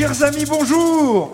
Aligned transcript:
Chers 0.00 0.22
amis, 0.22 0.46
bonjour 0.46 1.32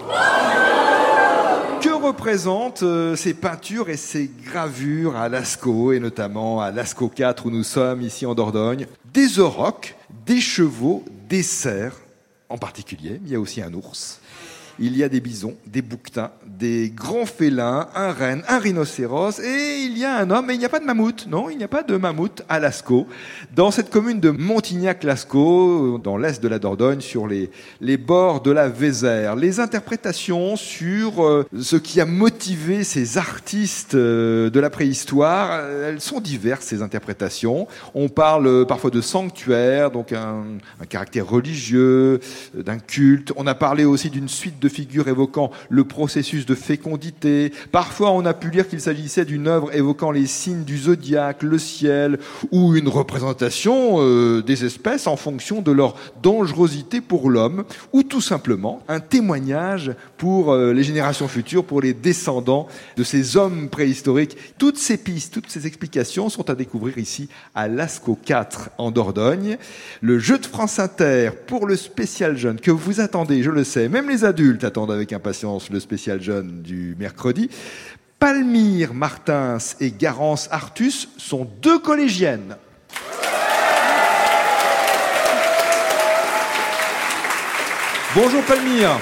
Que 1.81 2.05
représentent 2.05 2.82
euh, 2.82 3.15
ces 3.15 3.32
peintures 3.32 3.89
et 3.90 3.96
ces 3.96 4.28
gravures 4.44 5.14
à 5.14 5.28
Lascaux, 5.28 5.92
et 5.92 6.00
notamment 6.00 6.60
à 6.60 6.72
Lascaux 6.72 7.08
4 7.08 7.46
où 7.46 7.52
nous 7.52 7.62
sommes 7.62 8.02
ici 8.02 8.26
en 8.26 8.34
Dordogne? 8.34 8.88
Des 9.14 9.38
aurochs, 9.38 9.94
des 10.26 10.40
chevaux, 10.40 11.04
des 11.29 11.44
cerfs 11.44 12.00
en 12.48 12.58
particulier, 12.58 13.21
il 13.24 13.30
y 13.30 13.37
a 13.37 13.40
aussi 13.40 13.62
un 13.62 13.72
ours. 13.72 14.21
Il 14.79 14.97
y 14.97 15.03
a 15.03 15.08
des 15.08 15.21
bisons, 15.21 15.56
des 15.67 15.83
bouquetins, 15.83 16.31
des 16.47 16.91
grands 16.91 17.27
félins, 17.27 17.89
un 17.95 18.13
renne, 18.13 18.43
un 18.49 18.59
rhinocéros, 18.59 19.41
et 19.41 19.83
il 19.85 19.97
y 19.97 20.05
a 20.05 20.17
un 20.17 20.31
homme, 20.31 20.47
mais 20.47 20.55
il 20.55 20.59
n'y 20.59 20.65
a 20.65 20.69
pas 20.69 20.81
de 20.81 20.85
mammouth. 20.85 21.27
Non, 21.29 21.51
il 21.51 21.59
n'y 21.59 21.65
a 21.65 21.69
pas 21.69 21.83
de 21.83 21.97
mammouth 21.97 22.43
à 22.49 22.59
Lascaux. 22.59 23.07
Dans 23.55 23.71
cette 23.71 23.91
commune 23.91 24.21
de 24.21 24.31
Montignac-Lascaux, 24.31 25.99
dans 25.99 26.17
l'est 26.17 26.43
de 26.43 26.49
la 26.49 26.59
Dordogne, 26.59 27.01
sur 27.01 27.27
les, 27.27 27.51
les 27.81 27.97
bords 27.97 28.43
de 28.43 28.51
la 28.51 28.69
Vézère. 28.69 29.37
Les 29.37 29.61
interprétations 29.61 30.57
sur 30.57 31.25
euh, 31.25 31.47
ce 31.59 31.77
qui 31.77 32.01
a 32.01 32.06
motivé 32.06 32.84
ces 32.84 33.19
artistes 33.19 33.95
euh, 33.95 34.51
de 34.51 34.61
la 34.61 34.70
préhistoire, 34.70 35.51
euh, 35.53 35.91
elles 35.91 36.01
sont 36.01 36.20
diverses, 36.20 36.67
ces 36.67 36.83
interprétations. 36.83 37.67
On 37.95 38.09
parle 38.09 38.47
euh, 38.47 38.65
parfois 38.65 38.91
de 38.91 39.01
sanctuaire, 39.01 39.91
donc 39.91 40.12
un, 40.12 40.45
caractère 40.89 41.27
religieux, 41.29 42.20
euh, 42.56 42.62
d'un 42.62 42.79
culte. 42.79 43.33
On 43.37 43.47
a 43.47 43.55
parlé 43.55 43.84
aussi 43.84 44.11
d'une 44.11 44.29
suite 44.29 44.59
de 44.59 44.66
figures 44.69 45.09
évoquant 45.09 45.51
le 45.69 45.84
processus 45.84 46.47
de 46.47 46.55
fécondité. 46.55 47.52
Parfois, 47.73 48.12
on 48.12 48.25
a 48.25 48.34
pu 48.34 48.51
lire 48.51 48.69
qu'il 48.69 48.80
s'agissait 48.80 49.25
d'une 49.25 49.48
œuvre 49.48 49.75
évoquant 49.75 50.11
les 50.11 50.27
signes 50.27 50.65
du 50.65 50.79
zodiaque, 50.79 51.42
le 51.42 51.59
ciel, 51.59 52.19
ou 52.52 52.75
une 52.75 52.89
représentation 52.89 53.97
euh, 54.01 54.42
des 54.42 54.65
espèces 54.65 55.06
en 55.06 55.16
fonction 55.16 55.62
de 55.62 55.73
leur 55.73 55.95
dangerosité 56.23 57.01
pour 57.01 57.30
l'homme, 57.30 57.65
ou 57.92 58.02
tout 58.02 58.20
simplement 58.20 58.83
un 58.89 59.01
témoignage 59.01 59.92
pour 60.17 60.53
euh, 60.53 60.72
les 60.72 60.83
générations 60.83 61.28
futures, 61.28 61.64
pour 61.64 61.81
les 61.81 61.95
descendants 61.95 62.69
de 62.97 63.05
ces 63.05 63.36
hommes 63.36 63.69
préhistoriques. 63.69 64.36
Toutes 64.59 64.78
ces 64.78 64.97
pistes, 64.97 65.34
toutes 65.34 65.50
ces 65.50 65.67
explications 65.67 66.28
sont 66.28 66.48
à 66.50 66.55
découvrir 66.55 66.98
ici 66.98 67.28
à 67.55 67.69
Lascaux 67.69 68.19
4 68.25 68.70
en 68.78 68.91
Dordogne. 68.91 69.59
Le 70.00 70.19
jeu 70.19 70.39
de 70.39 70.47
France 70.47 70.78
Inter 70.78 71.31
pour 71.47 71.67
le 71.67 71.77
spécial 71.77 72.37
jeune 72.37 72.61
que 72.61 72.70
vous 72.70 73.00
attendez, 73.00 73.42
je 73.42 73.50
le 73.50 73.64
sais, 73.64 73.89
même 73.89 74.09
les 74.09 74.25
adultes 74.25 74.64
attendent 74.64 74.92
avec 74.92 75.12
impatience 75.12 75.70
le 75.70 75.81
spécial 75.81 76.22
jeune 76.22 76.62
du 76.62 76.97
mercredi. 76.98 77.50
Palmyre 78.19 78.94
Martins 78.94 79.59
et 79.78 79.91
Garance 79.91 80.48
Artus 80.50 81.09
sont 81.19 81.47
deux 81.61 81.78
collégiennes. 81.78 82.56
Bonjour 88.14 88.42
Palmyre, 88.44 88.98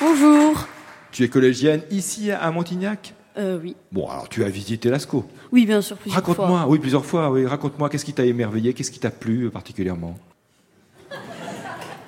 Bonjour. 0.00 0.66
tu 1.12 1.24
es 1.24 1.28
collégienne 1.28 1.82
ici 1.90 2.30
à 2.30 2.50
Montignac 2.50 3.14
Euh, 3.38 3.58
oui. 3.62 3.76
Bon, 3.92 4.08
alors 4.08 4.28
tu 4.28 4.42
as 4.44 4.48
visité 4.48 4.88
Lascaux. 4.90 5.24
Oui, 5.52 5.64
bien 5.66 5.80
sûr, 5.82 5.96
plusieurs 5.96 6.20
Raconte-moi, 6.22 6.46
fois. 6.62 6.68
oui, 6.68 6.78
plusieurs 6.78 7.04
fois, 7.04 7.30
oui, 7.30 7.46
raconte-moi, 7.46 7.88
qu'est-ce 7.88 8.04
qui 8.04 8.12
t'a 8.12 8.24
émerveillé, 8.24 8.72
qu'est-ce 8.74 8.90
qui 8.90 8.98
t'a 8.98 9.10
plu 9.10 9.44
euh, 9.46 9.50
particulièrement 9.50 10.16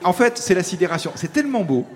En 0.04 0.12
fait, 0.12 0.36
c'est 0.38 0.54
la 0.54 0.62
sidération. 0.62 1.12
C'est 1.14 1.32
tellement 1.32 1.62
beau 1.62 1.86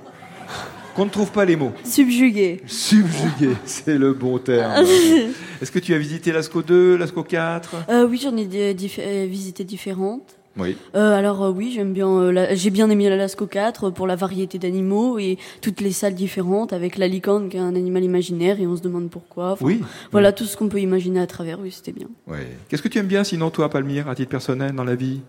qu'on 0.94 1.04
ne 1.06 1.10
trouve 1.10 1.30
pas 1.32 1.44
les 1.44 1.56
mots. 1.56 1.72
Subjugué. 1.84 2.62
Subjugué, 2.66 3.56
c'est 3.66 3.98
le 3.98 4.12
bon 4.12 4.38
terme. 4.38 4.84
Est-ce 5.60 5.70
que 5.72 5.78
tu 5.80 5.92
as 5.94 5.98
visité 5.98 6.32
Lascaux 6.32 6.62
2, 6.62 6.96
Lascaux 6.96 7.24
4 7.24 7.74
Euh, 7.90 8.06
oui, 8.06 8.20
j'en 8.22 8.36
ai 8.36 8.48
euh, 8.54 9.26
visité 9.28 9.64
différentes. 9.64 10.36
Oui. 10.58 10.76
Euh, 10.94 11.14
alors 11.18 11.42
euh, 11.44 11.50
oui, 11.50 11.72
j'aime 11.74 11.92
bien. 11.92 12.08
euh, 12.08 12.32
la- 12.32 12.54
J'ai 12.54 12.70
bien 12.70 12.88
aimé 12.90 13.08
la 13.10 13.16
Lasco 13.16 13.46
4 13.46 13.90
pour 13.90 14.06
la 14.06 14.16
variété 14.16 14.58
d'animaux 14.58 15.18
et 15.18 15.36
toutes 15.60 15.80
les 15.80 15.92
salles 15.92 16.14
différentes 16.14 16.72
avec 16.72 16.96
la 16.96 17.08
licorne 17.08 17.48
qui 17.48 17.56
est 17.56 17.60
un 17.60 17.74
animal 17.74 18.02
imaginaire 18.04 18.58
et 18.60 18.66
on 18.66 18.76
se 18.76 18.82
demande 18.82 19.10
pourquoi. 19.10 19.52
Enfin, 19.52 19.64
Oui. 19.66 19.80
Voilà 20.12 20.32
tout 20.32 20.44
ce 20.44 20.56
qu'on 20.56 20.68
peut 20.68 20.80
imaginer 20.80 21.20
à 21.20 21.26
travers. 21.26 21.60
Oui, 21.60 21.70
c'était 21.70 21.92
bien. 21.92 22.08
Oui. 22.26 22.38
Qu'est-ce 22.68 22.82
que 22.82 22.88
tu 22.88 22.98
aimes 22.98 23.06
bien 23.06 23.22
sinon, 23.24 23.50
toi, 23.50 23.68
Palmyre, 23.68 24.08
à 24.08 24.14
titre 24.14 24.30
personnel, 24.30 24.72
dans 24.74 24.84
la 24.84 24.94
vie? 24.94 25.20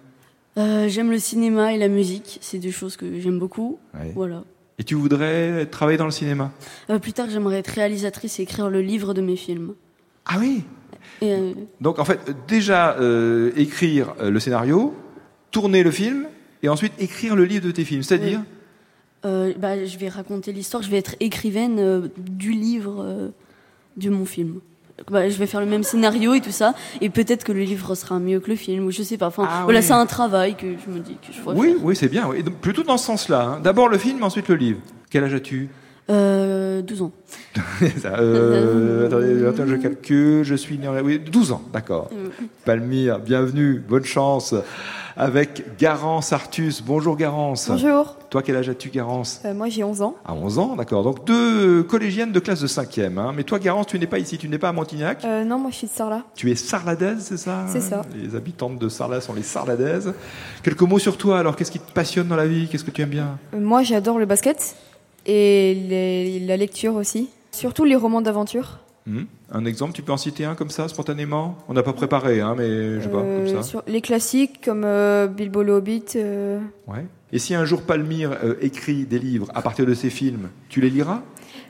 Euh, 0.58 0.88
j'aime 0.88 1.12
le 1.12 1.20
cinéma 1.20 1.74
et 1.74 1.78
la 1.78 1.88
musique. 1.90 2.40
C'est 2.42 2.58
deux 2.60 2.72
choses 2.72 2.96
que 2.98 3.20
j'aime 3.20 3.38
beaucoup. 3.38 3.78
Ouais. 3.94 4.12
Voilà. 4.16 4.44
Et 4.80 4.84
tu 4.84 4.96
voudrais 4.96 5.66
travailler 5.66 5.98
dans 5.98 6.06
le 6.06 6.12
cinéma? 6.12 6.52
Euh, 6.90 7.00
plus 7.00 7.12
tard, 7.14 7.28
j'aimerais 7.30 7.58
être 7.58 7.68
réalisatrice 7.70 8.40
et 8.40 8.44
écrire 8.44 8.70
le 8.70 8.82
livre 8.82 9.14
de 9.14 9.22
mes 9.22 9.36
films. 9.36 9.74
Ah 10.26 10.38
oui? 10.40 10.64
Et, 11.22 11.34
euh, 11.34 11.52
Donc 11.82 12.00
en 12.00 12.06
fait, 12.06 12.20
déjà 12.48 12.96
écrire 13.56 14.14
le 14.22 14.40
scénario, 14.40 14.94
tourner 15.58 15.82
le 15.82 15.90
film, 15.90 16.28
et 16.62 16.70
ensuite 16.70 16.94
écrire 17.00 17.36
le 17.36 17.44
livre 17.46 17.66
de 17.66 17.72
tes 17.72 17.84
films. 17.84 18.04
C'est-à-dire 18.04 18.42
Euh, 19.26 19.52
bah, 19.58 19.84
je 19.84 19.98
vais 19.98 20.10
raconter 20.10 20.52
l'histoire, 20.52 20.84
je 20.84 20.92
vais 20.92 20.98
être 20.98 21.16
écrivaine 21.20 21.78
euh, 21.80 22.08
du 22.20 22.52
livre 22.52 22.98
euh, 23.04 23.30
de 24.04 24.10
mon 24.12 24.26
film. 24.26 24.60
Bah, 25.10 25.28
je 25.28 25.36
vais 25.38 25.48
faire 25.48 25.60
le 25.60 25.66
même 25.66 25.82
scénario 25.82 26.36
et 26.36 26.42
tout 26.42 26.52
ça, 26.52 26.76
et 27.02 27.10
peut-être 27.10 27.44
que 27.44 27.52
le 27.52 27.62
livre 27.62 27.96
sera 27.96 28.20
mieux 28.20 28.40
que 28.40 28.50
le 28.52 28.56
film, 28.56 28.86
ou 28.86 28.92
je 28.92 29.02
sais 29.02 29.18
pas. 29.18 29.28
Enfin, 29.34 29.48
Ah 29.50 29.62
voilà, 29.64 29.80
oui. 29.80 29.86
c'est 29.86 29.94
un 29.94 30.06
travail 30.06 30.56
que 30.56 30.68
je 30.86 30.92
me 30.94 31.00
dis 31.00 31.16
que 31.24 31.34
je. 31.34 31.40
Oui, 31.60 31.76
oui, 31.82 31.96
c'est 31.96 32.08
bien. 32.10 32.28
oui. 32.30 32.44
Donc, 32.44 32.56
plutôt 32.68 32.84
dans 32.84 32.98
ce 32.98 33.06
sens-là. 33.08 33.42
hein. 33.42 33.60
D'abord 33.64 33.90
le 33.90 33.98
film, 33.98 34.22
ensuite 34.22 34.48
le 34.50 34.56
livre. 34.56 34.80
Quel 35.10 35.24
âge 35.24 35.34
as-tu? 35.34 35.70
Euh, 36.10 36.82
12 36.84 37.02
ans. 37.02 37.12
Ça, 38.04 38.20
euh, 38.20 39.08
attendez, 39.08 39.46
attends, 39.46 39.68
je 39.68 39.76
calcule. 39.76 40.44
Je 40.44 40.56
suis 40.56 40.78
né 40.78 40.88
en... 40.88 41.02
Oui, 41.02 41.20
12 41.20 41.52
ans, 41.52 41.64
d'accord. 41.74 42.10
Palmyre, 42.66 43.20
bienvenue, 43.20 43.82
bonne 43.90 44.06
chance. 44.06 44.54
Avec 45.20 45.78
Garance 45.80 46.32
Artus. 46.32 46.84
Bonjour 46.84 47.18
Garance. 47.18 47.68
Bonjour, 47.70 48.16
Toi, 48.30 48.44
quel 48.44 48.56
âge 48.56 48.70
as-tu, 48.70 48.90
Garance 48.90 49.42
Euh, 49.46 49.54
moi 49.56 49.68
j'ai 49.68 49.84
11 49.84 50.04
ans. 50.04 50.16
À 50.24 50.34
11 50.36 50.60
ans, 50.60 50.76
d'accord. 50.76 51.02
Donc 51.04 51.26
deux 51.26 51.82
collégiennes 51.82 52.32
de 52.32 52.40
classe 52.40 52.62
de 52.62 52.68
5e. 52.68 53.18
Hein. 53.18 53.34
Mais 53.36 53.44
toi, 53.44 53.58
Garance, 53.58 53.88
tu 53.88 53.98
n'es 53.98 54.06
pas 54.06 54.20
ici, 54.20 54.38
tu 54.38 54.48
n'es 54.48 54.60
pas 54.60 54.70
à 54.70 54.74
Montignac. 54.74 55.26
Euh, 55.26 55.44
non, 55.44 55.58
moi 55.58 55.72
je 55.72 55.78
suis 55.78 55.88
de 55.88 55.92
Sarlat. 55.92 56.22
Tu 56.36 56.52
es 56.52 56.56
sarladaise, 56.56 57.18
c'est 57.22 57.38
ça 57.38 57.66
C'est 57.68 57.82
ça. 57.82 58.04
Les 58.16 58.36
habitantes 58.36 58.78
de 58.78 58.90
Sarlat 58.90 59.20
sont 59.22 59.34
les 59.34 59.42
sarladaises. 59.42 60.14
Quelques 60.62 60.82
mots 60.84 61.00
sur 61.00 61.18
toi, 61.18 61.40
alors, 61.40 61.56
qu'est-ce 61.56 61.72
qui 61.72 61.80
te 61.80 61.92
passionne 61.92 62.28
dans 62.28 62.36
la 62.36 62.46
vie? 62.48 62.68
Qu'est-ce 62.70 62.84
que 62.84 62.92
tu 62.92 63.02
aimes 63.02 63.10
bien? 63.10 63.40
Euh, 63.56 63.60
moi 63.60 63.82
j'adore 63.82 64.20
le 64.20 64.26
basket 64.28 64.76
et 65.26 65.74
les- 65.90 66.40
la 66.46 66.58
lecture 66.58 66.94
aussi. 66.94 67.30
Surtout 67.52 67.86
les 67.86 67.96
romans 67.96 68.22
d'aventure. 68.22 68.78
Hmm 69.08 69.24
Un 69.52 69.64
exemple, 69.66 69.94
tu 69.94 70.02
peux 70.02 70.12
en 70.12 70.18
citer 70.18 70.44
un 70.46 70.54
comme 70.54 70.70
ça, 70.70 70.88
spontanément? 70.90 71.58
On 71.70 71.74
n'a 71.74 71.82
pas 71.82 71.94
préparé, 71.94 72.42
hein, 72.42 72.56
mais 72.58 72.96
je 73.00 73.04
sais 73.04 73.10
pas, 73.10 73.20
Euh, 73.20 73.38
comme 73.38 73.48
ça. 73.48 73.64
sur 73.64 73.82
les 73.88 74.02
classiques 74.02 74.60
comme 74.64 74.84
euh, 74.84 75.28
Bilbo 75.28 75.64
le 75.64 75.74
Hobbit. 75.74 76.04
euh, 76.18 76.60
Ouais. 76.88 77.06
Et 77.32 77.40
si 77.40 77.56
un 77.56 77.64
jour 77.66 77.82
Palmyre 77.84 78.38
euh, 78.44 78.56
écrit 78.62 79.06
des 79.06 79.20
livres 79.20 79.48
à 79.56 79.62
partir 79.62 79.86
de 79.86 79.94
ses 79.94 80.10
films, 80.10 80.50
tu 80.70 80.82
les 80.82 80.90
liras? 80.90 81.22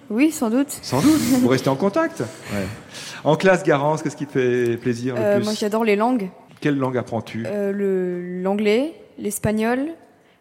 Oui, 0.10 0.32
sans 0.32 0.50
doute. 0.50 0.70
Sans 0.82 1.02
doute, 1.02 1.20
vous 1.42 1.48
restez 1.48 1.70
en 1.70 1.76
contact. 1.76 2.22
Ouais. 2.54 2.66
En 3.24 3.36
classe, 3.36 3.64
Garance, 3.64 4.02
qu'est-ce 4.02 4.16
qui 4.18 4.26
te 4.26 4.32
fait 4.32 4.78
plaisir 4.78 5.16
le 5.16 5.22
Euh, 5.22 5.36
plus? 5.38 5.44
moi 5.44 5.54
j'adore 5.54 5.84
les 5.84 5.96
langues. 5.96 6.30
Quelle 6.62 6.78
langue 6.78 6.98
apprends-tu? 6.98 7.44
Euh, 7.46 7.72
le- 7.72 8.42
L'anglais, 8.42 8.94
l'espagnol, 9.20 9.80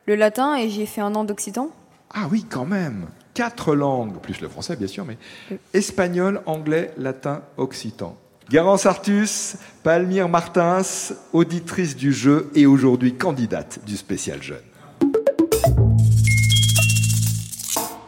le 0.06 0.14
latin 0.14 0.56
et 0.56 0.70
j'ai 0.70 0.86
fait 0.86 1.00
un 1.02 1.14
an 1.14 1.24
d'occitan. 1.24 1.68
Ah 2.14 2.28
oui, 2.30 2.46
quand 2.48 2.64
même 2.64 3.06
Quatre 3.36 3.74
langues, 3.74 4.18
plus 4.22 4.40
le 4.40 4.48
français 4.48 4.76
bien 4.76 4.86
sûr, 4.86 5.04
mais 5.04 5.18
espagnol, 5.74 6.40
anglais, 6.46 6.94
latin, 6.96 7.42
occitan. 7.58 8.16
Garance 8.48 8.86
Artus, 8.86 9.58
Palmyre 9.82 10.30
Martins, 10.30 10.80
auditrice 11.34 11.96
du 11.96 12.14
jeu 12.14 12.50
et 12.54 12.64
aujourd'hui 12.64 13.12
candidate 13.12 13.80
du 13.84 13.98
spécial 13.98 14.42
jeune. 14.42 14.64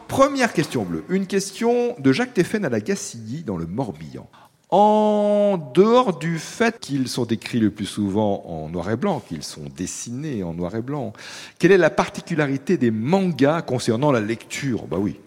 Première 0.07 0.51
question 0.51 0.81
bleue. 0.81 1.03
Une 1.09 1.27
question 1.27 1.95
de 1.99 2.11
Jacques 2.11 2.33
Teffen 2.33 2.65
à 2.65 2.69
la 2.69 2.79
Gacilly 2.79 3.43
dans 3.43 3.57
le 3.57 3.67
Morbihan. 3.67 4.27
En 4.71 5.57
dehors 5.73 6.19
du 6.19 6.37
fait 6.37 6.79
qu'ils 6.79 7.07
sont 7.07 7.25
écrits 7.25 7.59
le 7.59 7.71
plus 7.71 7.87
souvent 7.87 8.43
en 8.45 8.69
noir 8.69 8.91
et 8.91 8.95
blanc, 8.95 9.19
qu'ils 9.27 9.43
sont 9.43 9.63
dessinés 9.75 10.43
en 10.43 10.53
noir 10.53 10.75
et 10.75 10.81
blanc, 10.83 11.11
quelle 11.57 11.71
est 11.71 11.77
la 11.77 11.89
particularité 11.89 12.77
des 12.77 12.91
mangas 12.91 13.63
concernant 13.63 14.11
la 14.11 14.19
lecture? 14.21 14.85
Bah 14.85 14.97
oui. 14.99 15.19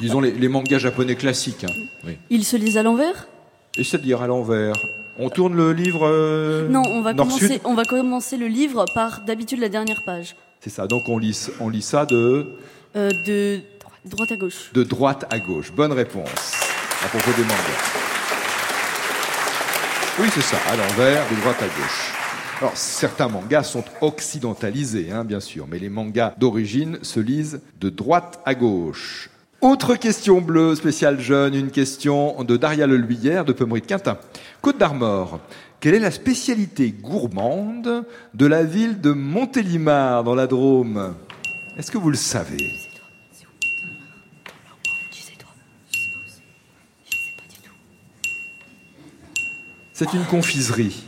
Disons 0.00 0.20
les, 0.20 0.32
les 0.32 0.48
mangas 0.48 0.78
japonais 0.78 1.14
classiques. 1.14 1.64
hein. 1.64 1.72
Oui. 2.04 2.16
Ils 2.30 2.44
se 2.44 2.56
lisent 2.56 2.78
à 2.78 2.82
l'envers? 2.82 3.28
Et 3.76 3.84
c'est-à-dire 3.84 4.22
à 4.22 4.26
l'envers. 4.26 4.74
On 5.18 5.28
tourne 5.28 5.54
le 5.54 5.72
livre 5.72 6.06
euh, 6.06 6.68
Non, 6.68 6.82
on 6.86 7.02
va, 7.02 7.12
commencer, 7.12 7.60
on 7.64 7.74
va 7.74 7.84
commencer 7.84 8.36
le 8.38 8.46
livre 8.46 8.86
par 8.94 9.20
d'habitude 9.22 9.60
la 9.60 9.68
dernière 9.68 10.02
page. 10.04 10.36
C'est 10.60 10.70
ça. 10.70 10.86
Donc 10.86 11.08
on 11.08 11.18
lit, 11.18 11.36
on 11.60 11.68
lit 11.68 11.82
ça 11.82 12.04
de, 12.06 12.46
Euh, 12.96 13.10
de 13.26 13.60
droite 14.04 14.32
à 14.32 14.36
gauche. 14.36 14.70
de 14.72 14.82
droite 14.82 15.24
à 15.30 15.38
gauche. 15.38 15.72
Bonne 15.72 15.92
réponse 15.92 16.52
à 17.04 17.08
propos 17.08 17.30
des 17.36 17.42
mangas. 17.44 17.84
Oui, 20.18 20.28
c'est 20.34 20.42
ça, 20.42 20.56
à 20.68 20.76
l'envers, 20.76 21.22
de 21.30 21.36
droite 21.40 21.56
à 21.62 21.66
gauche. 21.66 22.12
Alors, 22.60 22.76
certains 22.76 23.28
mangas 23.28 23.62
sont 23.62 23.84
occidentalisés, 24.02 25.10
hein, 25.10 25.24
bien 25.24 25.40
sûr, 25.40 25.66
mais 25.66 25.78
les 25.78 25.88
mangas 25.88 26.34
d'origine 26.36 26.98
se 27.02 27.20
lisent 27.20 27.62
de 27.80 27.88
droite 27.88 28.38
à 28.44 28.54
gauche. 28.54 29.30
Autre 29.62 29.94
question 29.94 30.40
bleue 30.42 30.74
spéciale 30.74 31.20
jeune, 31.20 31.54
une 31.54 31.70
question 31.70 32.42
de 32.44 32.56
Daria 32.58 32.86
Leluyère 32.86 33.44
de 33.46 33.52
Pemery 33.54 33.80
de 33.80 33.86
Quintin. 33.86 34.18
Côte 34.60 34.76
d'Armor. 34.78 35.40
Quelle 35.80 35.94
est 35.94 36.00
la 36.00 36.10
spécialité 36.10 36.90
gourmande 36.92 38.04
de 38.34 38.46
la 38.46 38.64
ville 38.64 39.00
de 39.00 39.12
Montélimar 39.12 40.24
dans 40.24 40.34
la 40.34 40.46
Drôme? 40.46 41.14
Est-ce 41.78 41.90
que 41.90 41.96
vous 41.96 42.10
le 42.10 42.18
savez? 42.18 42.74
C'est 49.94 50.12
une 50.12 50.24
confiserie. 50.24 51.04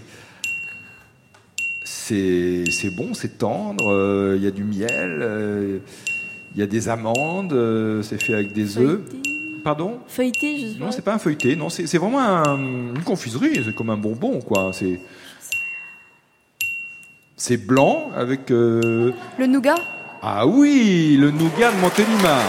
C'est 1.85 2.91
bon, 2.97 3.15
c'est 3.15 3.39
tendre, 3.39 3.91
euh, 3.91 4.35
il 4.37 4.43
y 4.43 4.47
a 4.47 4.51
du 4.51 4.65
miel, 4.65 5.21
euh, 5.23 5.79
il 6.55 6.61
y 6.61 6.63
a 6.63 6.67
des 6.67 6.91
amandes, 6.91 7.55
euh, 7.55 8.03
c'est 8.03 8.21
fait 8.23 8.35
avec 8.35 8.53
des 8.53 8.77
œufs. 8.77 9.01
Pardon 9.65 10.01
Feuilleté, 10.09 10.59
je 10.59 10.67
sais 10.75 10.79
Non, 10.81 10.91
c'est 10.91 11.03
pas 11.03 11.15
un 11.15 11.19
feuilleté, 11.19 11.55
non, 11.57 11.69
c'est 11.69 11.97
vraiment 11.99 12.19
un- 12.21 12.57
une 12.95 13.03
confiserie, 13.05 13.63
c'est 13.65 13.75
comme 13.75 13.91
un 13.91 13.97
bonbon, 13.97 14.41
quoi. 14.41 14.71
C'est 14.73 14.99
c'est 17.37 17.57
blanc 17.57 18.11
avec. 18.15 18.51
euh, 18.51 19.13
Le 19.39 19.47
nougat 19.47 19.77
Ah 20.23 20.47
oui, 20.47 21.17
le 21.19 21.31
nougat 21.31 21.73
de 21.73 21.77
Montélimar. 21.81 22.43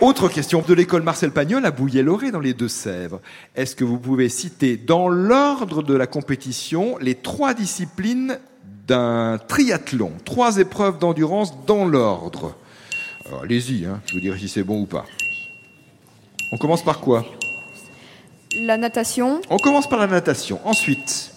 Autre 0.00 0.28
question 0.30 0.64
de 0.66 0.72
l'école 0.72 1.02
Marcel 1.02 1.30
Pagnol 1.30 1.64
à 1.66 1.70
Bouillé-Loré 1.70 2.30
dans 2.30 2.40
les 2.40 2.54
Deux-Sèvres. 2.54 3.20
Est-ce 3.54 3.76
que 3.76 3.84
vous 3.84 3.98
pouvez 3.98 4.30
citer 4.30 4.78
dans 4.78 5.10
l'ordre 5.10 5.82
de 5.82 5.92
la 5.94 6.06
compétition 6.06 6.96
les 7.02 7.16
trois 7.16 7.52
disciplines 7.52 8.38
d'un 8.90 9.38
triathlon 9.46 10.12
Trois 10.24 10.58
épreuves 10.58 10.98
d'endurance 10.98 11.54
dans 11.64 11.84
l'ordre. 11.84 12.54
Alors, 13.24 13.42
Allez-y, 13.42 13.86
hein, 13.86 14.00
je 14.06 14.14
vous 14.14 14.20
dirai 14.20 14.36
si 14.36 14.48
c'est 14.48 14.64
bon 14.64 14.82
ou 14.82 14.86
pas. 14.86 15.04
On 16.50 16.58
commence 16.58 16.82
par 16.82 16.98
quoi? 16.98 17.24
La 18.58 18.76
natation 18.76 19.40
On 19.48 19.58
commence 19.58 19.88
par 19.88 20.00
la 20.00 20.08
natation. 20.08 20.58
Ensuite, 20.64 21.32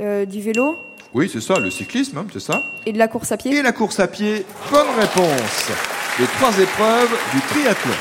euh, 0.00 0.24
Du 0.24 0.40
vélo 0.40 0.78
oui, 1.12 1.30
c'est 1.32 1.40
ça, 1.40 1.60
le 1.60 1.70
cyclisme, 1.70 2.18
hein, 2.18 2.26
c'est 2.32 2.40
ça. 2.40 2.64
Et 2.86 2.92
de 2.92 2.98
la 2.98 3.06
course 3.06 3.30
à 3.30 3.36
pied 3.36 3.56
Et 3.56 3.62
la 3.62 3.70
course 3.70 4.00
à 4.00 4.08
pied, 4.08 4.44
bonne 4.72 4.88
réponse. 4.98 5.70
Les 6.18 6.26
trois 6.26 6.58
épreuves 6.58 7.16
du 7.32 7.40
triathlon. 7.40 7.94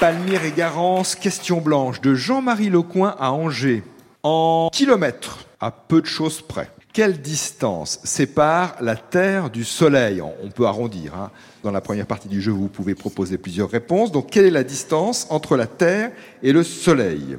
Palmyre 0.00 0.42
et 0.44 0.50
Garance, 0.50 1.14
question 1.14 1.60
blanche 1.60 2.00
de 2.00 2.16
Jean-Marie 2.16 2.70
Lecoin 2.70 3.14
à 3.20 3.30
Angers. 3.30 3.84
En 4.24 4.68
kilomètres, 4.72 5.47
à 5.60 5.70
peu 5.70 6.00
de 6.00 6.06
choses 6.06 6.40
près. 6.42 6.70
Quelle 6.92 7.20
distance 7.20 8.00
sépare 8.04 8.76
la 8.80 8.96
Terre 8.96 9.50
du 9.50 9.64
Soleil? 9.64 10.20
On 10.20 10.50
peut 10.50 10.66
arrondir. 10.66 11.14
hein. 11.14 11.30
Dans 11.62 11.70
la 11.70 11.80
première 11.80 12.06
partie 12.06 12.28
du 12.28 12.40
jeu, 12.40 12.50
vous 12.52 12.68
pouvez 12.68 12.94
proposer 12.94 13.38
plusieurs 13.38 13.70
réponses. 13.70 14.10
Donc, 14.12 14.30
quelle 14.30 14.46
est 14.46 14.50
la 14.50 14.64
distance 14.64 15.26
entre 15.30 15.56
la 15.56 15.66
Terre 15.66 16.12
et 16.42 16.52
le 16.52 16.62
Soleil? 16.62 17.38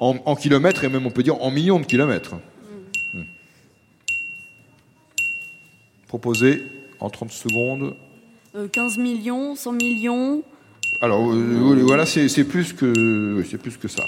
En, 0.00 0.16
en 0.24 0.34
kilomètres 0.36 0.84
et 0.84 0.88
même 0.88 1.06
on 1.06 1.10
peut 1.10 1.22
dire 1.22 1.40
en 1.42 1.50
millions 1.50 1.78
de 1.80 1.86
kilomètres. 1.86 2.34
Hmm. 3.14 3.22
Proposé 6.08 6.62
en 7.00 7.08
30 7.10 7.30
secondes. 7.30 7.94
Euh, 8.54 8.68
15 8.68 8.98
millions, 8.98 9.54
100 9.54 9.72
millions, 9.72 10.42
Alors 11.00 11.32
euh, 11.32 11.82
voilà, 11.86 12.04
c'est 12.04 12.44
plus 12.44 12.72
que 12.74 13.42
plus 13.56 13.76
que 13.78 13.88
ça. 13.88 14.04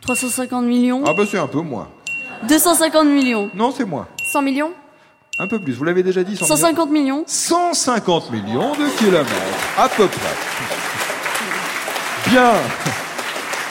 350 0.00 0.64
millions, 0.66 1.02
Ah 1.06 1.14
bah 1.14 1.24
c'est 1.30 1.38
un 1.38 1.46
peu 1.46 1.60
moins. 1.60 1.88
250 2.48 3.06
millions, 3.06 3.50
Non, 3.54 3.72
c'est 3.76 3.84
moins. 3.84 4.06
100 4.32 4.42
millions 4.42 4.72
Un 5.38 5.46
peu 5.46 5.58
plus. 5.58 5.72
Vous 5.72 5.84
l'avez 5.84 6.02
déjà 6.02 6.22
dit 6.24 6.36
100 6.36 6.44
millions 6.44 6.56
150 6.56 6.90
millions. 6.90 7.24
150 7.26 8.30
millions 8.30 8.72
de 8.72 8.98
kilomètres, 8.98 9.28
à 9.78 9.88
peu 9.88 10.06
près. 10.06 10.34
Bien. 12.30 12.52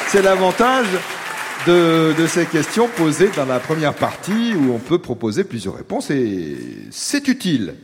C'est 0.08 0.22
l'avantage 0.22 0.86
de, 1.66 2.14
de 2.18 2.28
ces 2.28 2.46
questions 2.46 2.88
posées 2.88 3.32
dans 3.36 3.46
la 3.46 3.60
première 3.60 3.94
partie 3.96 4.54
où 4.56 4.74
on 4.74 4.80
peut 4.80 5.00
proposer 5.00 5.44
plusieurs 5.44 5.76
réponses 5.76 6.12
et 6.12 6.58
c'est 6.92 7.28
utile. 7.28 7.76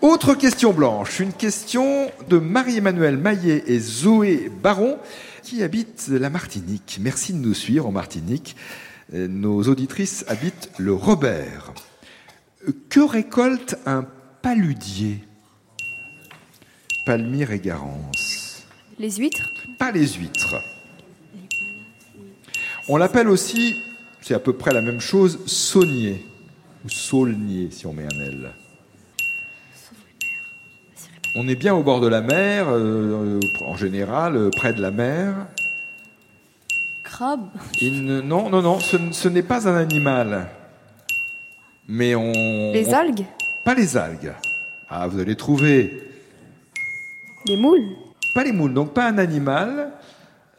Autre 0.00 0.34
question 0.34 0.72
blanche, 0.72 1.18
une 1.18 1.32
question 1.32 2.10
de 2.28 2.38
Marie-Emmanuelle 2.38 3.16
Maillet 3.16 3.64
et 3.66 3.80
Zoé 3.80 4.48
Baron 4.62 4.96
qui 5.42 5.62
habitent 5.62 6.06
la 6.08 6.30
Martinique. 6.30 6.98
Merci 7.02 7.32
de 7.32 7.38
nous 7.38 7.52
suivre 7.54 7.86
en 7.86 7.90
Martinique. 7.92 8.54
Nos 9.10 9.62
auditrices 9.68 10.24
habitent 10.28 10.70
le 10.76 10.92
Robert. 10.92 11.72
Que 12.90 13.00
récolte 13.00 13.76
un 13.86 14.06
paludier? 14.42 15.24
Palmyre 17.06 17.52
et 17.52 17.60
Garance. 17.60 18.66
Les 18.98 19.12
huîtres? 19.12 19.50
Pas 19.78 19.92
les 19.92 20.06
huîtres. 20.06 20.56
On 22.88 22.98
l'appelle 22.98 23.28
aussi, 23.28 23.76
c'est 24.20 24.34
à 24.34 24.38
peu 24.38 24.52
près 24.52 24.74
la 24.74 24.82
même 24.82 25.00
chose, 25.00 25.38
saunier. 25.46 26.26
Ou 26.84 26.90
saulnier, 26.90 27.70
si 27.70 27.86
on 27.86 27.94
met 27.94 28.04
un 28.04 28.20
L. 28.20 28.50
On 31.34 31.48
est 31.48 31.54
bien 31.54 31.74
au 31.74 31.82
bord 31.82 32.00
de 32.00 32.08
la 32.08 32.20
mer, 32.20 32.66
euh, 32.68 33.40
en 33.64 33.76
général, 33.76 34.36
euh, 34.36 34.50
près 34.50 34.72
de 34.72 34.82
la 34.82 34.90
mer. 34.90 35.34
Crabe. 37.18 37.48
Il 37.80 38.04
ne- 38.04 38.20
non, 38.20 38.48
non, 38.48 38.62
non, 38.62 38.78
ce, 38.78 38.96
n- 38.96 39.12
ce 39.12 39.28
n'est 39.28 39.42
pas 39.42 39.68
un 39.68 39.74
animal. 39.74 40.46
Mais 41.88 42.14
on. 42.14 42.30
Les 42.72 42.86
on- 42.90 42.92
algues 42.92 43.24
Pas 43.64 43.74
les 43.74 43.96
algues. 43.96 44.32
Ah, 44.88 45.08
vous 45.08 45.18
allez 45.18 45.34
trouver. 45.34 46.00
Les 47.46 47.56
moules 47.56 47.88
Pas 48.36 48.44
les 48.44 48.52
moules, 48.52 48.72
donc 48.72 48.94
pas 48.94 49.08
un 49.08 49.18
animal. 49.18 49.90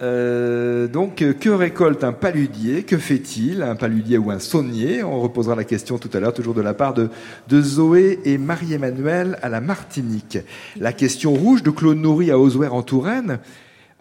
Euh, 0.01 0.88
donc, 0.88 1.21
euh, 1.21 1.31
que 1.33 1.50
récolte 1.50 2.03
un 2.03 2.11
paludier? 2.13 2.83
Que 2.83 2.97
fait-il? 2.97 3.63
Un 3.63 3.75
paludier 3.77 4.17
ou 4.17 4.29
un 4.29 4.39
saunier? 4.39 5.01
On 5.01 5.21
reposera 5.21 5.56
la 5.56 5.63
question 5.63 5.97
tout 5.97 6.09
à 6.13 6.19
l'heure, 6.19 6.33
toujours 6.33 6.53
de 6.56 6.61
la 6.61 6.73
part 6.73 6.94
de, 6.94 7.09
de 7.47 7.61
Zoé 7.61 8.19
et 8.25 8.38
Marie-Emmanuelle 8.38 9.38
à 9.41 9.47
la 9.50 9.61
Martinique. 9.61 10.38
La 10.77 10.91
question 10.91 11.33
rouge 11.33 11.63
de 11.63 11.69
Claude 11.69 11.97
Nourri 12.00 12.31
à 12.31 12.38
Oswer 12.38 12.67
en 12.67 12.81
Touraine. 12.81 13.39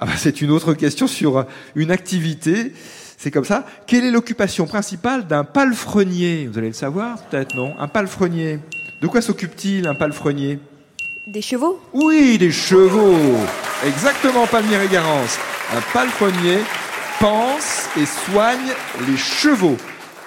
Ah 0.00 0.06
bah, 0.06 0.12
c'est 0.16 0.40
une 0.40 0.50
autre 0.50 0.74
question 0.74 1.08
sur 1.08 1.44
une 1.74 1.90
activité. 1.90 2.72
C'est 3.16 3.32
comme 3.32 3.44
ça. 3.44 3.66
Quelle 3.86 4.04
est 4.04 4.12
l'occupation 4.12 4.66
principale 4.66 5.26
d'un 5.26 5.42
palefrenier? 5.42 6.46
Vous 6.46 6.56
allez 6.56 6.68
le 6.68 6.72
savoir, 6.72 7.18
peut-être, 7.24 7.56
non? 7.56 7.74
Un 7.80 7.88
palefrenier. 7.88 8.60
De 9.02 9.08
quoi 9.08 9.20
s'occupe-t-il, 9.20 9.88
un 9.88 9.96
palefrenier? 9.96 10.60
Des 11.26 11.42
chevaux 11.42 11.80
oui, 11.92 12.38
des 12.38 12.52
chevaux. 12.52 13.16
Exactement, 13.84 14.46
Palmyre 14.46 14.82
et 14.82 14.88
Garance. 14.88 15.36
Un 15.76 15.80
palefrenier 15.92 16.58
pense 17.18 17.88
et 17.96 18.06
soigne 18.06 18.72
les 19.06 19.16
chevaux. 19.16 19.76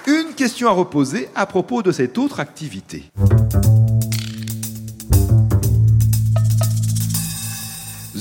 Une 0.06 0.34
question 0.36 0.68
à 0.68 0.72
reposer 0.72 1.30
à 1.34 1.46
propos 1.46 1.82
de 1.82 1.92
cette 1.92 2.18
autre 2.18 2.40
activité. 2.42 3.06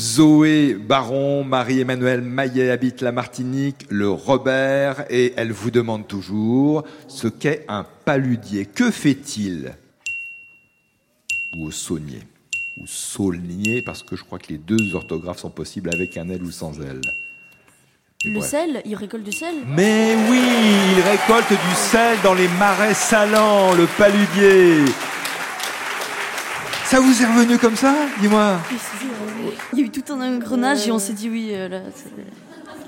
Zoé 0.01 0.73
Baron, 0.73 1.45
Marie-Emmanuelle 1.45 2.23
Maillet 2.23 2.71
habite 2.71 3.03
la 3.03 3.13
Martinique, 3.13 3.85
le 3.91 4.09
Robert, 4.09 5.05
et 5.11 5.35
elle 5.37 5.53
vous 5.53 5.71
demande 5.71 6.09
toujours 6.09 6.85
ce 7.07 7.29
qu'est 7.29 7.67
un 7.69 7.85
paludier. 8.07 8.65
Que 8.65 8.91
fait-il? 8.91 9.75
Ou 11.55 11.67
au 11.67 11.71
saunier 11.71 12.23
ou 12.81 12.87
saulnier, 12.87 13.83
parce 13.83 14.03
que 14.03 14.17
je 14.17 14.25
crois 14.25 14.39
que 14.39 14.49
les 14.49 14.57
deux 14.57 14.95
orthographes 14.95 15.41
sont 15.41 15.51
possibles 15.51 15.91
avec 15.93 16.17
un 16.17 16.31
L 16.31 16.43
ou 16.45 16.51
sans 16.51 16.81
L. 16.81 17.03
Le 18.25 18.41
sel, 18.41 18.81
il 18.87 18.95
récolte 18.95 19.25
du 19.25 19.33
sel? 19.33 19.55
Mais 19.69 20.15
oui, 20.31 20.41
il 20.97 21.03
récolte 21.03 21.51
du 21.51 21.75
sel 21.75 22.17
dans 22.25 22.33
les 22.33 22.49
marais 22.49 22.95
salants, 22.95 23.75
le 23.75 23.87
paludier. 23.99 24.85
Ça 26.91 26.99
vous 26.99 27.23
est 27.23 27.27
revenu 27.27 27.57
comme 27.59 27.77
ça 27.77 27.93
Dis-moi. 28.21 28.55
Il 29.73 29.79
y 29.79 29.83
a 29.83 29.87
eu 29.87 29.91
tout 29.91 30.03
un 30.13 30.21
engrenage 30.37 30.89
et 30.89 30.93
on 30.93 30.99
s'est 30.99 31.13
dit 31.13 31.31
oui. 31.31 31.51
euh, 31.53 31.69
là, 31.69 31.79
c'est- 31.95 32.11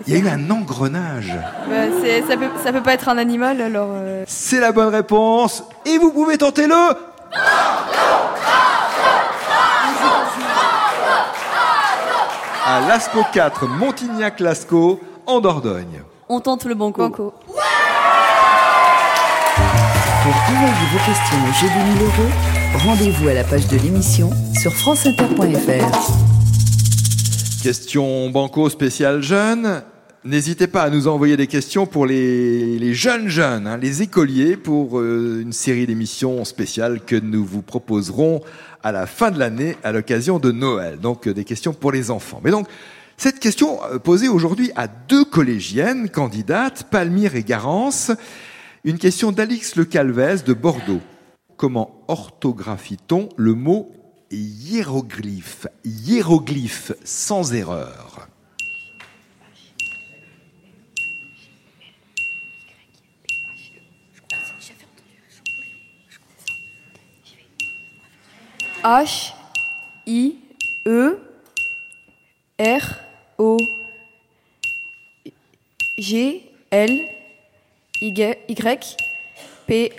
Il 0.09 0.15
y 0.15 0.17
a 0.17 0.21
eu 0.21 0.29
un 0.29 0.51
engrenage. 0.51 1.33
Bah, 1.69 1.75
ça, 2.27 2.37
peut, 2.37 2.47
ça 2.65 2.73
peut 2.73 2.83
pas 2.83 2.95
être 2.95 3.09
un 3.09 3.19
animal 3.19 3.61
alors. 3.61 3.91
euh, 3.93 4.25
C'est 4.27 4.59
la 4.59 4.73
bonne 4.73 4.89
réponse. 4.89 5.63
Et 5.87 5.99
vous 5.99 6.11
pouvez 6.11 6.37
tenter 6.37 6.67
le... 6.67 6.75
À 12.65 12.81
Lascaux 12.87 13.25
4, 13.33 13.67
Montignac-Lascaux, 13.67 15.01
en 15.27 15.41
Dordogne. 15.41 16.03
On 16.29 16.41
tente 16.41 16.65
le 16.65 16.75
banco. 16.75 17.03
Banco. 17.03 17.35
Pour 20.23 20.35
envoyer 20.35 20.87
vos 20.93 20.99
questions 20.99 21.37
au 21.49 21.53
jeu 21.61 21.67
des 21.69 21.85
1000 21.95 22.03
euros, 22.03 22.31
rendez-vous 22.75 23.29
à 23.29 23.35
la 23.35 23.45
page 23.45 23.69
de 23.69 23.77
l'émission 23.77 24.31
sur 24.61 24.73
franceinter.fr. 24.73 25.91
Question 27.63 28.31
banco 28.31 28.69
spéciale 28.71 29.23
jeune. 29.23 29.83
N'hésitez 30.25 30.67
pas 30.67 30.83
à 30.83 30.91
nous 30.91 31.09
envoyer 31.09 31.37
des 31.37 31.47
questions 31.47 31.87
pour 31.87 32.07
les, 32.07 32.79
les 32.79 32.95
jeunes 32.95 33.29
jeunes, 33.29 33.67
hein, 33.67 33.77
les 33.77 34.03
écoliers, 34.03 34.57
pour 34.57 35.01
euh, 35.01 35.41
une 35.43 35.53
série 35.53 35.87
d'émissions 35.87 36.45
spéciales 36.45 37.01
que 37.05 37.17
nous 37.17 37.45
vous 37.45 37.63
proposerons 37.63 38.41
à 38.83 38.93
la 38.93 39.07
fin 39.07 39.31
de 39.31 39.39
l'année 39.39 39.77
à 39.83 39.93
l'occasion 39.93 40.39
de 40.39 40.53
Noël. 40.53 40.99
Donc 40.99 41.27
euh, 41.27 41.35
des 41.35 41.45
questions 41.45 41.73
pour 41.73 41.93
les 41.93 42.11
enfants. 42.11 42.41
Mais 42.45 42.51
donc 42.51 42.69
cette 43.17 43.41
question 43.41 43.81
euh, 43.85 43.99
posée 43.99 44.29
aujourd'hui 44.29 44.71
à 44.77 44.87
deux 44.87 45.25
collégiennes 45.25 46.09
candidates, 46.09 46.85
Palmyre 46.91 47.35
et 47.37 47.43
Garance, 47.43 48.13
une 48.85 48.99
question 48.99 49.33
d'Alix 49.33 49.77
Le 49.77 49.85
Calvez 49.85 50.37
de 50.47 50.53
Bordeaux. 50.53 51.01
Comment 51.63 52.03
orthographie-t-on 52.09 53.29
le 53.37 53.55
mot 53.55 53.93
hiéroglyphe? 54.33 55.69
Hiéroglyphe 55.85 56.91
sans 57.05 57.55
erreur. 57.55 58.27
H 68.83 69.33
I 70.09 70.39
E 70.85 71.17
R 72.59 72.83
O 73.39 73.57
G 75.97 76.43
L 76.73 76.91
Y 78.01 78.13
P 79.69 79.93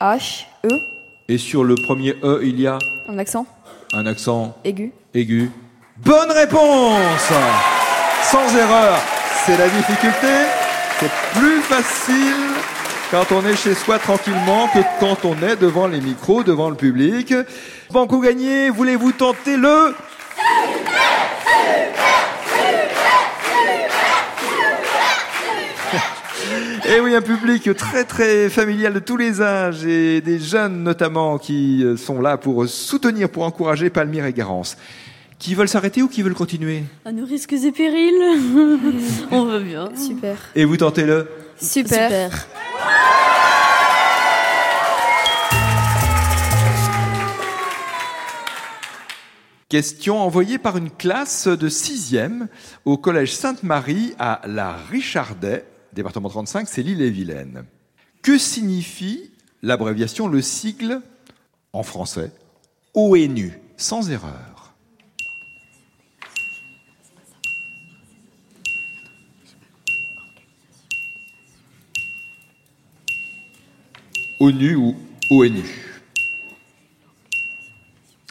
H 0.00 0.46
E 0.64 0.95
Et 1.28 1.38
sur 1.38 1.64
le 1.64 1.74
premier 1.74 2.14
E, 2.22 2.40
il 2.44 2.60
y 2.60 2.66
a 2.66 2.78
un 3.08 3.18
accent 3.18 3.46
un 3.92 4.06
accent 4.06 4.56
aigu. 4.64 4.92
aigu. 5.14 5.50
Bonne 5.98 6.30
réponse 6.30 7.32
Sans 8.24 8.56
erreur. 8.56 8.98
C'est 9.44 9.56
la 9.56 9.68
difficulté. 9.68 10.26
C'est 11.00 11.10
plus 11.38 11.60
facile 11.60 12.34
quand 13.10 13.30
on 13.32 13.46
est 13.46 13.56
chez 13.56 13.74
soi 13.74 13.98
tranquillement 13.98 14.68
que 14.68 14.80
quand 14.98 15.24
on 15.24 15.36
est 15.46 15.56
devant 15.56 15.86
les 15.86 16.00
micros, 16.00 16.42
devant 16.42 16.68
le 16.70 16.76
public. 16.76 17.32
Banco 17.92 18.18
gagné, 18.20 18.70
voulez-vous 18.70 19.12
tenter 19.12 19.56
le 19.56 19.94
Et 26.88 27.00
oui, 27.00 27.16
un 27.16 27.22
public 27.22 27.74
très 27.74 28.04
très 28.04 28.48
familial 28.48 28.94
de 28.94 29.00
tous 29.00 29.16
les 29.16 29.42
âges 29.42 29.84
et 29.84 30.20
des 30.20 30.38
jeunes 30.38 30.84
notamment 30.84 31.36
qui 31.36 31.82
euh, 31.82 31.96
sont 31.96 32.20
là 32.20 32.36
pour 32.36 32.68
soutenir, 32.68 33.28
pour 33.28 33.42
encourager 33.42 33.90
Palmyre 33.90 34.26
et 34.26 34.32
Garance. 34.32 34.76
Qui 35.40 35.56
veulent 35.56 35.68
s'arrêter 35.68 36.00
ou 36.02 36.08
qui 36.08 36.22
veulent 36.22 36.34
continuer? 36.34 36.84
À 37.04 37.10
nos 37.10 37.26
risques 37.26 37.54
et 37.54 37.72
périls. 37.72 38.14
On 39.32 39.46
veut 39.46 39.60
bien. 39.60 39.88
Super. 39.96 40.36
Et 40.54 40.64
vous 40.64 40.76
tentez 40.76 41.04
le 41.04 41.28
Super. 41.60 42.30
Super. 42.30 42.46
Question 49.68 50.20
envoyée 50.20 50.58
par 50.58 50.76
une 50.76 50.90
classe 50.90 51.48
de 51.48 51.68
6e 51.68 52.46
au 52.84 52.96
collège 52.96 53.34
Sainte-Marie 53.34 54.14
à 54.20 54.40
La 54.46 54.76
Richardet, 54.88 55.64
département 55.96 56.28
35, 56.28 56.68
c'est 56.68 56.82
l'île 56.82 57.00
et 57.00 57.10
Vilaine. 57.10 57.64
Que 58.22 58.38
signifie 58.38 59.30
l'abréviation, 59.62 60.28
le 60.28 60.42
sigle 60.42 61.00
en 61.72 61.82
français 61.82 62.30
ONU, 62.94 63.58
sans 63.76 64.10
erreur? 64.10 64.74
ONU 74.38 74.76
ou 74.76 74.94
ONU 75.30 75.64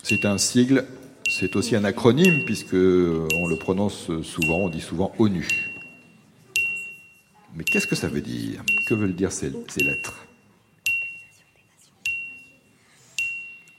C'est 0.04 0.24
un 0.26 0.38
sigle, 0.38 0.86
c'est 1.28 1.56
aussi 1.56 1.76
un 1.76 1.84
acronyme 1.84 2.46
puisque 2.46 2.76
on 2.76 3.48
le 3.48 3.56
prononce 3.58 4.12
souvent, 4.22 4.60
on 4.60 4.70
dit 4.70 4.82
souvent 4.82 5.12
ONU. 5.18 5.75
Qu'est-ce 7.76 7.88
que 7.88 7.96
ça 7.98 8.08
veut 8.08 8.22
dire 8.22 8.62
Que 8.88 8.94
veulent 8.94 9.14
dire 9.14 9.34
ces, 9.34 9.52
ces 9.68 9.84
lettres 9.84 10.14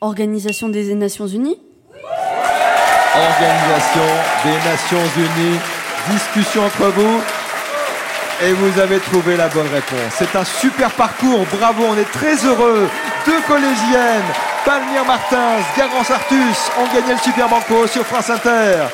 Organisation 0.03 0.69
des 0.69 0.95
Nations 0.95 1.27
Unies. 1.27 1.59
Organisation 3.15 4.05
des 4.45 4.69
Nations 4.69 5.09
Unies, 5.17 5.59
discussion 6.11 6.67
entre 6.67 6.89
vous. 6.89 7.23
Et 8.45 8.53
vous 8.53 8.79
avez 8.79 8.99
trouvé 8.99 9.35
la 9.35 9.49
bonne 9.49 9.69
réponse. 9.69 10.13
C'est 10.19 10.37
un 10.37 10.45
super 10.45 10.91
parcours, 10.91 11.47
bravo, 11.59 11.85
on 11.89 11.97
est 11.97 12.13
très 12.13 12.37
heureux. 12.45 12.91
Deux 13.25 13.41
collégiennes, 13.49 14.31
Palmyre 14.67 15.07
Martins, 15.07 15.57
Garance 15.75 16.11
Artus, 16.11 16.71
ont 16.79 16.95
gagné 16.95 17.15
le 17.15 17.21
Super 17.21 17.49
Banco 17.49 17.87
sur 17.87 18.05
France 18.05 18.29
Inter. 18.29 18.89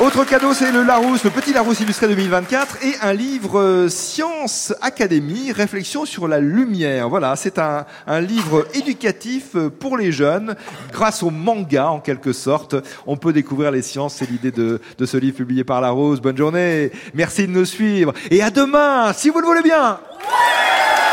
Autre 0.00 0.24
cadeau, 0.24 0.54
c'est 0.54 0.72
le 0.72 0.82
Larousse, 0.82 1.24
le 1.24 1.30
petit 1.30 1.52
Larousse 1.52 1.80
illustré 1.80 2.08
2024 2.08 2.78
et 2.86 2.94
un 3.02 3.12
livre 3.12 3.60
euh, 3.60 3.88
Science 3.90 4.72
Académie, 4.80 5.52
réflexion 5.52 6.06
sur 6.06 6.26
la 6.26 6.40
lumière. 6.40 7.10
Voilà, 7.10 7.36
c'est 7.36 7.58
un, 7.58 7.84
un 8.06 8.20
livre 8.22 8.66
éducatif 8.72 9.56
euh, 9.56 9.68
pour 9.68 9.98
les 9.98 10.10
jeunes, 10.10 10.56
grâce 10.90 11.22
au 11.22 11.28
manga 11.28 11.90
en 11.90 12.00
quelque 12.00 12.32
sorte. 12.32 12.76
On 13.06 13.18
peut 13.18 13.34
découvrir 13.34 13.72
les 13.72 13.82
sciences, 13.82 14.14
c'est 14.14 14.30
l'idée 14.30 14.52
de, 14.52 14.80
de 14.96 15.04
ce 15.06 15.18
livre 15.18 15.36
publié 15.36 15.64
par 15.64 15.82
Larousse. 15.82 16.22
Bonne 16.22 16.38
journée, 16.38 16.92
merci 17.12 17.46
de 17.46 17.52
nous 17.52 17.66
suivre 17.66 18.14
et 18.30 18.42
à 18.42 18.48
demain, 18.48 19.12
si 19.12 19.28
vous 19.28 19.40
le 19.40 19.46
voulez 19.46 19.62
bien. 19.62 20.00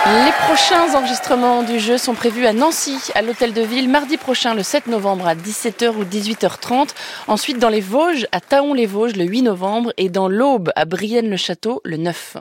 Les 0.08 0.32
prochains 0.46 0.96
enregistrements 0.96 1.64
du 1.64 1.82
jeu 1.82 1.98
sont 1.98 2.14
prévus 2.14 2.46
à 2.46 2.54
Nancy, 2.54 2.98
à 3.14 3.22
l'hôtel 3.22 3.52
de 3.52 3.62
ville, 3.62 3.90
mardi 3.90 4.16
prochain, 4.16 4.54
le 4.54 4.64
7 4.64 4.88
novembre, 4.88 5.28
à 5.28 5.36
17h 5.36 5.90
ou 5.90 6.06
18h30. 6.06 6.92
Ensuite, 7.28 7.60
dans 7.60 7.68
les 7.68 7.82
Vosges, 7.82 8.26
à 8.32 8.40
Taon-les-Vosges, 8.40 9.18
le 9.18 9.26
8 9.26 9.42
novembre, 9.42 9.92
et 9.98 10.08
dans 10.08 10.30
l'Aube, 10.30 10.72
à 10.78 10.86
Brienne-le-Château, 10.86 11.82
le 11.84 11.98
9. 11.98 12.38